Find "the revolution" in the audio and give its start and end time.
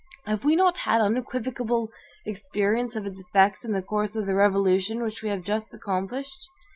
4.25-5.03